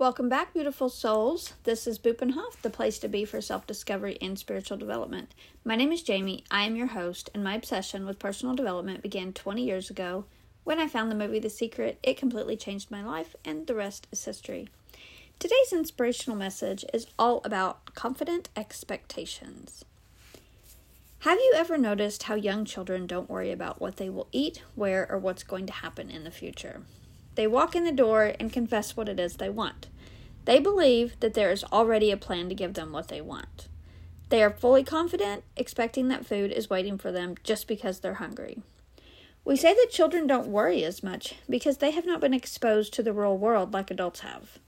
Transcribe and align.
Welcome 0.00 0.28
back, 0.28 0.54
beautiful 0.54 0.88
souls. 0.88 1.54
This 1.64 1.84
is 1.84 1.98
Bupenhof, 1.98 2.62
the 2.62 2.70
place 2.70 3.00
to 3.00 3.08
be 3.08 3.24
for 3.24 3.40
self 3.40 3.66
discovery 3.66 4.16
and 4.22 4.38
spiritual 4.38 4.76
development. 4.76 5.34
My 5.64 5.74
name 5.74 5.90
is 5.90 6.04
Jamie. 6.04 6.44
I 6.52 6.62
am 6.62 6.76
your 6.76 6.86
host, 6.86 7.30
and 7.34 7.42
my 7.42 7.56
obsession 7.56 8.06
with 8.06 8.20
personal 8.20 8.54
development 8.54 9.02
began 9.02 9.32
20 9.32 9.60
years 9.60 9.90
ago 9.90 10.24
when 10.62 10.78
I 10.78 10.86
found 10.86 11.10
the 11.10 11.16
movie 11.16 11.40
The 11.40 11.50
Secret. 11.50 11.98
It 12.04 12.16
completely 12.16 12.56
changed 12.56 12.92
my 12.92 13.04
life, 13.04 13.34
and 13.44 13.66
the 13.66 13.74
rest 13.74 14.06
is 14.12 14.24
history. 14.24 14.68
Today's 15.40 15.72
inspirational 15.72 16.38
message 16.38 16.84
is 16.94 17.08
all 17.18 17.40
about 17.44 17.96
confident 17.96 18.50
expectations. 18.54 19.84
Have 21.22 21.38
you 21.38 21.54
ever 21.56 21.76
noticed 21.76 22.22
how 22.22 22.36
young 22.36 22.64
children 22.64 23.08
don't 23.08 23.28
worry 23.28 23.50
about 23.50 23.80
what 23.80 23.96
they 23.96 24.08
will 24.08 24.28
eat, 24.30 24.62
where, 24.76 25.10
or 25.10 25.18
what's 25.18 25.42
going 25.42 25.66
to 25.66 25.72
happen 25.72 26.08
in 26.08 26.22
the 26.22 26.30
future? 26.30 26.82
They 27.38 27.46
walk 27.46 27.76
in 27.76 27.84
the 27.84 27.92
door 27.92 28.34
and 28.40 28.52
confess 28.52 28.96
what 28.96 29.08
it 29.08 29.20
is 29.20 29.36
they 29.36 29.48
want. 29.48 29.86
They 30.44 30.58
believe 30.58 31.14
that 31.20 31.34
there 31.34 31.52
is 31.52 31.62
already 31.62 32.10
a 32.10 32.16
plan 32.16 32.48
to 32.48 32.54
give 32.56 32.74
them 32.74 32.90
what 32.90 33.06
they 33.06 33.20
want. 33.20 33.68
They 34.28 34.42
are 34.42 34.50
fully 34.50 34.82
confident, 34.82 35.44
expecting 35.56 36.08
that 36.08 36.26
food 36.26 36.50
is 36.50 36.68
waiting 36.68 36.98
for 36.98 37.12
them 37.12 37.36
just 37.44 37.68
because 37.68 38.00
they're 38.00 38.14
hungry. 38.14 38.60
We 39.44 39.54
say 39.54 39.72
that 39.72 39.92
children 39.92 40.26
don't 40.26 40.48
worry 40.48 40.82
as 40.82 41.04
much 41.04 41.36
because 41.48 41.76
they 41.76 41.92
have 41.92 42.04
not 42.04 42.20
been 42.20 42.34
exposed 42.34 42.92
to 42.94 43.04
the 43.04 43.12
real 43.12 43.38
world 43.38 43.72
like 43.72 43.92
adults 43.92 44.18
have. 44.20 44.58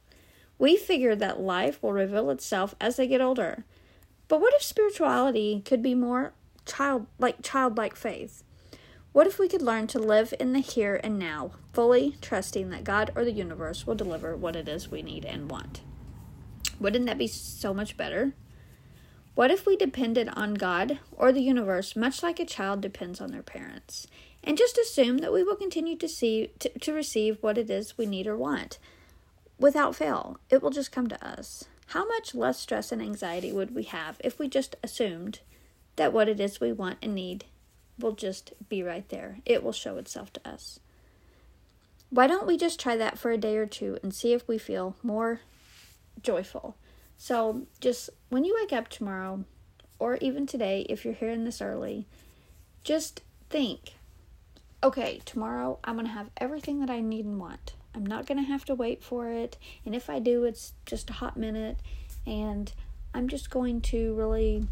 We 0.57 0.77
figure 0.77 1.16
that 1.16 1.41
life 1.41 1.82
will 1.82 1.93
reveal 1.93 2.30
itself 2.30 2.77
as 2.80 2.95
they 2.95 3.09
get 3.09 3.21
older. 3.21 3.65
But 4.29 4.41
what 4.41 4.55
if 4.55 4.62
spirituality 4.62 5.60
could 5.65 5.82
be 5.82 5.96
more 5.96 6.34
child 6.66 7.09
like 7.18 7.43
childlike 7.43 7.96
faith? 7.96 8.45
What 9.12 9.27
if 9.27 9.41
we 9.41 9.48
could 9.48 9.62
learn 9.62 9.88
to 9.88 9.98
live 9.98 10.32
in 10.38 10.52
the 10.52 10.60
here 10.60 11.00
and 11.02 11.18
now, 11.18 11.52
fully 11.73 12.16
trusting 12.20 12.70
that 12.70 12.84
God 12.84 13.10
or 13.16 13.24
the 13.24 13.32
universe 13.32 13.84
will 13.84 13.96
deliver 13.96 14.37
what 14.37 14.55
it 14.55 14.68
is 14.68 14.88
we 14.88 15.02
need 15.02 15.24
and 15.24 15.51
want? 15.51 15.80
Wouldn't 16.78 17.06
that 17.06 17.18
be 17.18 17.27
so 17.27 17.74
much 17.74 17.96
better? 17.96 18.35
What 19.35 19.51
if 19.51 19.66
we 19.66 19.76
depended 19.76 20.29
on 20.35 20.54
God 20.54 21.01
or 21.10 21.32
the 21.32 21.43
universe 21.43 21.96
much 21.96 22.23
like 22.23 22.38
a 22.38 22.45
child 22.45 22.80
depends 22.80 23.20
on 23.20 23.32
their 23.32 23.43
parents, 23.43 24.07
and 24.45 24.57
just 24.57 24.79
assume 24.79 25.18
that 25.18 25.32
we 25.32 25.42
will 25.42 25.57
continue 25.57 25.96
to 25.96 26.09
see 26.09 26.52
to, 26.60 26.68
to 26.79 26.92
receive 26.92 27.38
what 27.40 27.59
it 27.59 27.68
is 27.68 27.98
we 27.98 28.07
need 28.07 28.29
or 28.29 28.37
want 28.37 28.79
without 29.59 29.96
fail? 29.96 30.38
It 30.51 30.63
will 30.63 30.70
just 30.70 30.92
come 30.92 31.09
to 31.09 31.26
us. 31.26 31.65
How 31.88 32.07
much 32.07 32.32
less 32.32 32.60
stress 32.60 32.92
and 32.92 33.02
anxiety 33.02 33.52
would 33.52 33.74
we 33.74 33.82
have 33.85 34.20
if 34.23 34.38
we 34.38 34.46
just 34.46 34.76
assumed 34.85 35.40
that 35.96 36.13
what 36.13 36.29
it 36.29 36.38
is 36.38 36.60
we 36.60 36.73
want 36.73 36.98
and 37.02 37.15
need 37.15 37.45
will 38.01 38.12
just 38.12 38.52
be 38.68 38.82
right 38.82 39.09
there. 39.09 39.38
It 39.45 39.62
will 39.62 39.73
show 39.73 39.96
itself 39.96 40.32
to 40.34 40.48
us. 40.48 40.80
Why 42.10 42.26
don't 42.26 42.46
we 42.46 42.57
just 42.57 42.80
try 42.80 42.96
that 42.96 43.18
for 43.18 43.30
a 43.30 43.38
day 43.38 43.57
or 43.57 43.66
two 43.66 43.98
and 44.02 44.12
see 44.12 44.32
if 44.32 44.48
we 44.48 44.59
feel 44.59 44.96
more 45.02 45.40
joyful? 46.23 46.76
So, 47.16 47.66
just 47.80 48.10
when 48.30 48.45
you 48.45 48.57
wake 48.60 48.73
up 48.73 48.88
tomorrow, 48.88 49.45
or 49.98 50.16
even 50.16 50.46
today, 50.46 50.87
if 50.88 51.04
you're 51.04 51.15
hearing 51.15 51.45
this 51.45 51.60
early, 51.60 52.07
just 52.82 53.23
think 53.48 53.95
okay, 54.82 55.20
tomorrow 55.24 55.79
I'm 55.85 55.95
going 55.95 56.07
to 56.07 56.12
have 56.12 56.30
everything 56.38 56.80
that 56.80 56.90
I 56.90 57.01
need 57.01 57.24
and 57.26 57.38
want. 57.38 57.74
I'm 57.95 58.07
not 58.07 58.26
going 58.26 58.38
to 58.38 58.51
have 58.51 58.64
to 58.66 58.74
wait 58.74 59.02
for 59.02 59.29
it. 59.29 59.59
And 59.85 59.95
if 59.95 60.09
I 60.09 60.18
do, 60.18 60.45
it's 60.45 60.73
just 60.87 61.10
a 61.10 61.14
hot 61.14 61.37
minute. 61.37 61.76
And 62.26 62.73
I'm 63.12 63.29
just 63.29 63.51
going 63.51 63.80
to 63.82 64.14
really 64.14 64.66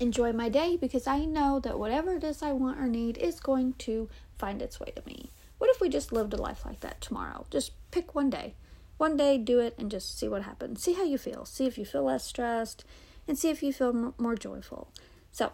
enjoy 0.00 0.32
my 0.32 0.48
day 0.48 0.76
because 0.76 1.06
I 1.06 1.24
know 1.24 1.60
that 1.60 1.78
whatever 1.78 2.14
it 2.14 2.24
is 2.24 2.42
I 2.42 2.52
want 2.52 2.78
or 2.78 2.86
need 2.86 3.16
is 3.18 3.40
going 3.40 3.74
to 3.74 4.08
find 4.36 4.60
its 4.60 4.78
way 4.78 4.92
to 4.94 5.02
me. 5.06 5.30
What 5.58 5.70
if 5.70 5.80
we 5.80 5.88
just 5.88 6.12
lived 6.12 6.34
a 6.34 6.36
life 6.36 6.66
like 6.66 6.80
that 6.80 7.00
tomorrow? 7.00 7.46
Just 7.50 7.72
pick 7.90 8.14
one 8.14 8.30
day. 8.30 8.54
One 8.98 9.16
day, 9.16 9.38
do 9.38 9.60
it 9.60 9.74
and 9.78 9.90
just 9.90 10.18
see 10.18 10.28
what 10.28 10.42
happens. 10.42 10.82
See 10.82 10.94
how 10.94 11.04
you 11.04 11.18
feel. 11.18 11.44
See 11.44 11.66
if 11.66 11.78
you 11.78 11.84
feel 11.84 12.04
less 12.04 12.24
stressed 12.24 12.84
and 13.26 13.38
see 13.38 13.50
if 13.50 13.62
you 13.62 13.72
feel 13.72 14.14
more 14.18 14.36
joyful. 14.36 14.88
So, 15.32 15.52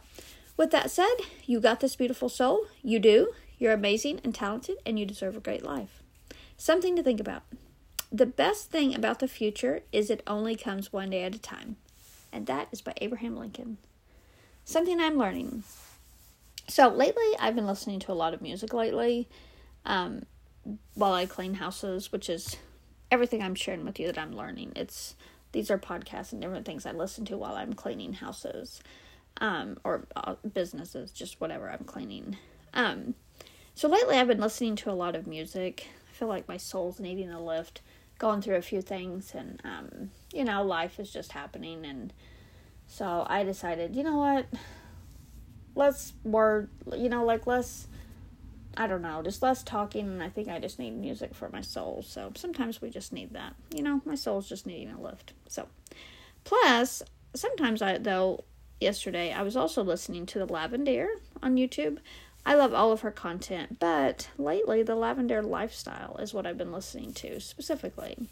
with 0.56 0.70
that 0.70 0.90
said, 0.90 1.14
you 1.44 1.60
got 1.60 1.80
this 1.80 1.96
beautiful 1.96 2.28
soul. 2.28 2.66
You 2.82 2.98
do. 2.98 3.32
You're 3.58 3.72
amazing 3.72 4.20
and 4.22 4.34
talented 4.34 4.76
and 4.84 4.98
you 4.98 5.06
deserve 5.06 5.36
a 5.36 5.40
great 5.40 5.64
life. 5.64 6.02
Something 6.56 6.94
to 6.96 7.02
think 7.02 7.20
about. 7.20 7.42
The 8.10 8.26
best 8.26 8.70
thing 8.70 8.94
about 8.94 9.20
the 9.20 9.28
future 9.28 9.80
is 9.90 10.10
it 10.10 10.22
only 10.26 10.54
comes 10.54 10.92
one 10.92 11.10
day 11.10 11.22
at 11.24 11.34
a 11.34 11.38
time. 11.38 11.76
And 12.32 12.46
that 12.46 12.68
is 12.70 12.80
by 12.80 12.94
Abraham 13.00 13.36
Lincoln 13.36 13.78
something 14.64 15.00
I'm 15.00 15.16
learning. 15.18 15.64
So 16.68 16.88
lately, 16.88 17.26
I've 17.38 17.54
been 17.54 17.66
listening 17.66 18.00
to 18.00 18.12
a 18.12 18.14
lot 18.14 18.34
of 18.34 18.40
music 18.40 18.72
lately, 18.72 19.28
um, 19.84 20.24
while 20.94 21.12
I 21.12 21.26
clean 21.26 21.54
houses, 21.54 22.12
which 22.12 22.30
is 22.30 22.56
everything 23.10 23.42
I'm 23.42 23.54
sharing 23.54 23.84
with 23.84 23.98
you 23.98 24.06
that 24.06 24.18
I'm 24.18 24.34
learning. 24.34 24.72
It's 24.76 25.14
these 25.52 25.70
are 25.70 25.78
podcasts 25.78 26.32
and 26.32 26.40
different 26.40 26.64
things 26.64 26.86
I 26.86 26.92
listen 26.92 27.24
to 27.26 27.36
while 27.36 27.54
I'm 27.54 27.74
cleaning 27.74 28.14
houses, 28.14 28.80
um, 29.38 29.76
or 29.84 30.06
uh, 30.16 30.36
businesses, 30.54 31.10
just 31.10 31.40
whatever 31.40 31.70
I'm 31.70 31.84
cleaning. 31.84 32.38
Um, 32.72 33.14
so 33.74 33.88
lately, 33.88 34.16
I've 34.16 34.28
been 34.28 34.40
listening 34.40 34.76
to 34.76 34.90
a 34.90 34.92
lot 34.92 35.16
of 35.16 35.26
music. 35.26 35.88
I 36.08 36.12
feel 36.14 36.28
like 36.28 36.48
my 36.48 36.56
soul's 36.56 37.00
needing 37.00 37.30
a 37.30 37.42
lift, 37.42 37.82
going 38.18 38.40
through 38.40 38.56
a 38.56 38.62
few 38.62 38.80
things, 38.80 39.32
and 39.34 39.60
um, 39.64 40.10
you 40.32 40.44
know, 40.44 40.62
life 40.62 40.98
is 40.98 41.12
just 41.12 41.32
happening 41.32 41.84
and 41.84 42.12
so 42.92 43.24
I 43.26 43.42
decided, 43.42 43.96
you 43.96 44.02
know 44.02 44.18
what? 44.18 44.46
Let's 45.74 46.12
word, 46.24 46.68
you 46.94 47.08
know, 47.08 47.24
like 47.24 47.46
less, 47.46 47.88
I 48.76 48.86
don't 48.86 49.00
know, 49.00 49.22
just 49.22 49.40
less 49.40 49.62
talking. 49.62 50.04
And 50.04 50.22
I 50.22 50.28
think 50.28 50.48
I 50.48 50.58
just 50.58 50.78
need 50.78 50.90
music 50.90 51.34
for 51.34 51.48
my 51.48 51.62
soul. 51.62 52.04
So 52.06 52.32
sometimes 52.34 52.82
we 52.82 52.90
just 52.90 53.10
need 53.10 53.32
that. 53.32 53.54
You 53.74 53.82
know, 53.82 54.02
my 54.04 54.14
soul's 54.14 54.46
just 54.46 54.66
needing 54.66 54.92
a 54.92 55.00
lift. 55.00 55.32
So, 55.48 55.68
plus, 56.44 57.02
sometimes 57.34 57.80
I, 57.80 57.96
though, 57.96 58.44
yesterday 58.78 59.32
I 59.32 59.40
was 59.40 59.56
also 59.56 59.82
listening 59.82 60.26
to 60.26 60.38
the 60.38 60.52
Lavender 60.52 61.08
on 61.42 61.56
YouTube. 61.56 61.96
I 62.44 62.56
love 62.56 62.74
all 62.74 62.92
of 62.92 63.00
her 63.00 63.10
content, 63.10 63.78
but 63.80 64.28
lately 64.36 64.82
the 64.82 64.96
Lavender 64.96 65.42
lifestyle 65.42 66.18
is 66.18 66.34
what 66.34 66.46
I've 66.46 66.58
been 66.58 66.72
listening 66.72 67.14
to 67.14 67.40
specifically. 67.40 68.28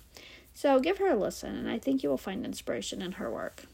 So 0.53 0.81
give 0.81 0.99
her 0.99 1.09
a 1.09 1.17
listen, 1.17 1.57
and 1.57 1.71
I 1.71 1.79
think 1.79 2.03
you 2.03 2.11
will 2.11 2.19
find 2.19 2.45
inspiration 2.45 3.01
in 3.01 3.13
her 3.13 3.31
work. 3.31 3.65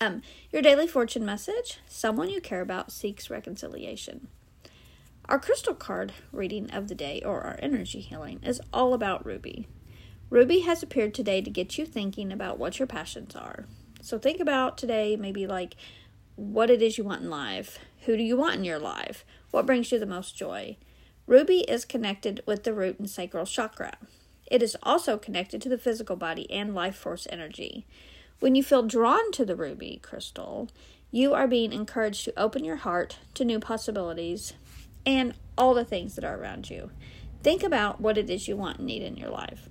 Um, 0.00 0.22
your 0.52 0.62
daily 0.62 0.86
fortune 0.86 1.24
message 1.24 1.78
someone 1.88 2.30
you 2.30 2.40
care 2.40 2.60
about 2.60 2.92
seeks 2.92 3.30
reconciliation. 3.30 4.28
Our 5.24 5.40
crystal 5.40 5.74
card 5.74 6.12
reading 6.30 6.70
of 6.70 6.86
the 6.88 6.94
day, 6.94 7.20
or 7.24 7.42
our 7.42 7.58
energy 7.60 8.00
healing, 8.00 8.40
is 8.44 8.60
all 8.72 8.94
about 8.94 9.26
Ruby. 9.26 9.66
Ruby 10.30 10.60
has 10.60 10.82
appeared 10.82 11.14
today 11.14 11.42
to 11.42 11.50
get 11.50 11.78
you 11.78 11.84
thinking 11.84 12.30
about 12.30 12.58
what 12.58 12.78
your 12.78 12.86
passions 12.86 13.34
are. 13.34 13.66
So 14.00 14.18
think 14.18 14.40
about 14.40 14.78
today, 14.78 15.16
maybe 15.16 15.46
like 15.46 15.74
what 16.36 16.70
it 16.70 16.80
is 16.80 16.96
you 16.96 17.02
want 17.02 17.22
in 17.22 17.30
life. 17.30 17.80
Who 18.06 18.16
do 18.16 18.22
you 18.22 18.36
want 18.36 18.54
in 18.54 18.64
your 18.64 18.78
life? 18.78 19.24
What 19.50 19.66
brings 19.66 19.90
you 19.90 19.98
the 19.98 20.06
most 20.06 20.36
joy? 20.36 20.76
Ruby 21.26 21.60
is 21.60 21.84
connected 21.84 22.40
with 22.46 22.62
the 22.62 22.72
root 22.72 22.98
and 23.00 23.10
sacral 23.10 23.46
chakra. 23.46 23.98
It 24.46 24.62
is 24.62 24.76
also 24.82 25.18
connected 25.18 25.60
to 25.62 25.68
the 25.68 25.76
physical 25.76 26.16
body 26.16 26.50
and 26.50 26.74
life 26.74 26.96
force 26.96 27.26
energy. 27.30 27.84
When 28.40 28.54
you 28.54 28.62
feel 28.62 28.82
drawn 28.82 29.32
to 29.32 29.44
the 29.44 29.56
ruby 29.56 30.00
crystal, 30.02 30.68
you 31.10 31.34
are 31.34 31.48
being 31.48 31.72
encouraged 31.72 32.24
to 32.24 32.38
open 32.38 32.64
your 32.64 32.76
heart 32.76 33.18
to 33.34 33.44
new 33.44 33.58
possibilities 33.58 34.52
and 35.04 35.34
all 35.56 35.74
the 35.74 35.84
things 35.84 36.14
that 36.14 36.24
are 36.24 36.38
around 36.38 36.70
you. 36.70 36.90
Think 37.42 37.62
about 37.62 38.00
what 38.00 38.18
it 38.18 38.30
is 38.30 38.46
you 38.46 38.56
want 38.56 38.78
and 38.78 38.86
need 38.86 39.02
in 39.02 39.16
your 39.16 39.30
life. 39.30 39.68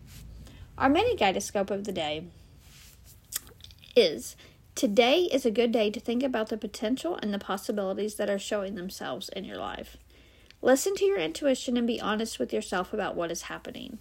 Our 0.78 0.90
mini 0.90 1.16
guidescope 1.16 1.72
of 1.72 1.86
the 1.86 1.92
day 1.92 2.26
is 3.96 4.36
Today 4.78 5.22
is 5.22 5.44
a 5.44 5.50
good 5.50 5.72
day 5.72 5.90
to 5.90 6.00
think 6.00 6.22
about 6.22 6.50
the 6.50 6.58
potential 6.58 7.18
and 7.20 7.34
the 7.34 7.40
possibilities 7.40 8.14
that 8.14 8.30
are 8.30 8.38
showing 8.38 8.76
themselves 8.76 9.28
in 9.30 9.44
your 9.44 9.58
life. 9.58 9.98
Listen 10.62 10.96
to 10.98 11.06
your 11.06 11.18
intuition 11.18 11.78
and 11.78 11.88
be 11.88 12.00
honest 12.00 12.38
with 12.38 12.54
yourself 12.54 12.94
about 12.94 13.16
what 13.16 13.32
is 13.32 13.44
happening. 13.44 13.98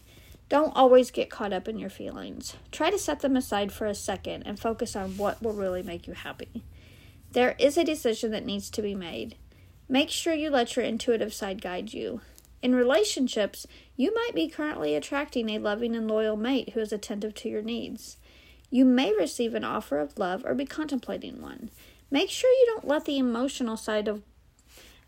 Don't 0.48 0.76
always 0.76 1.10
get 1.10 1.30
caught 1.30 1.53
up 1.53 1.66
in 1.66 1.78
your 1.78 1.91
feelings. 1.91 2.56
Try 2.71 2.91
to 2.91 2.98
set 2.98 3.21
them 3.21 3.36
aside 3.36 3.72
for 3.72 3.86
a 3.86 3.94
second 3.94 4.44
and 4.44 4.59
focus 4.59 4.94
on 4.94 5.16
what 5.16 5.42
will 5.42 5.53
really 5.53 5.82
make 5.82 6.06
you 6.06 6.12
happy. 6.12 6.62
There 7.32 7.56
is 7.59 7.76
a 7.76 7.84
decision 7.84 8.30
that 8.30 8.47
needs 8.47 8.71
to 8.71 8.82
be 8.82 8.94
made. 8.94 9.36
Make 9.88 10.10
sure 10.10 10.34
you 10.34 10.50
let 10.50 10.76
your 10.76 10.84
intuitive 10.84 11.34
side 11.34 11.60
guide 11.60 11.92
you. 11.92 12.21
In 12.62 12.74
relationships, 12.74 13.66
you 13.97 14.15
might 14.15 14.34
be 14.34 14.48
currently 14.48 14.94
attracting 14.94 15.50
a 15.50 15.59
loving 15.59 15.94
and 15.94 16.09
loyal 16.09 16.36
mate 16.36 16.71
who 16.71 16.80
is 16.80 16.92
attentive 16.92 17.34
to 17.34 17.48
your 17.48 17.62
needs. 17.62 18.16
You 18.71 18.84
may 18.84 19.15
receive 19.15 19.54
an 19.54 19.65
offer 19.65 19.98
of 19.98 20.18
love 20.18 20.44
or 20.44 20.54
be 20.54 20.65
contemplating 20.65 21.42
one. 21.42 21.71
Make 22.10 22.30
sure 22.30 22.50
you 22.50 22.66
don't 22.66 22.86
let 22.86 23.04
the 23.04 23.18
emotional 23.18 23.76
side 23.76 24.09
of, 24.09 24.22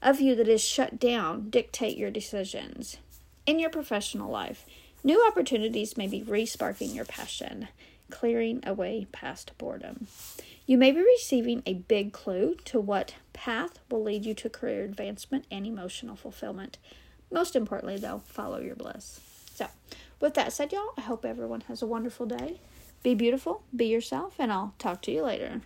of 0.02 0.20
you 0.20 0.34
that 0.34 0.48
is 0.48 0.62
shut 0.62 0.98
down 0.98 1.50
dictate 1.50 1.96
your 1.96 2.10
decisions. 2.10 2.98
In 3.46 3.58
your 3.58 3.70
professional 3.70 4.30
life, 4.30 4.66
New 5.04 5.24
opportunities 5.26 5.96
may 5.96 6.06
be 6.06 6.22
resparking 6.22 6.94
your 6.94 7.04
passion, 7.04 7.68
clearing 8.10 8.60
away 8.66 9.06
past 9.12 9.52
boredom. 9.56 10.08
You 10.66 10.76
may 10.76 10.90
be 10.90 11.00
receiving 11.00 11.62
a 11.64 11.74
big 11.74 12.12
clue 12.12 12.56
to 12.66 12.80
what 12.80 13.14
path 13.32 13.78
will 13.90 14.02
lead 14.02 14.26
you 14.26 14.34
to 14.34 14.50
career 14.50 14.84
advancement 14.84 15.46
and 15.50 15.66
emotional 15.66 16.16
fulfillment. 16.16 16.78
Most 17.30 17.54
importantly, 17.54 17.96
though, 17.96 18.22
follow 18.26 18.58
your 18.58 18.74
bliss. 18.74 19.20
So, 19.54 19.68
With 20.20 20.34
that 20.34 20.52
said, 20.52 20.72
y'all, 20.72 20.94
I 20.96 21.02
hope 21.02 21.24
everyone 21.24 21.62
has 21.62 21.80
a 21.80 21.86
wonderful 21.86 22.26
day. 22.26 22.60
Be 23.02 23.14
beautiful, 23.14 23.62
be 23.74 23.86
yourself, 23.86 24.34
and 24.38 24.52
I'll 24.52 24.74
talk 24.78 25.00
to 25.02 25.12
you 25.12 25.22
later. 25.22 25.62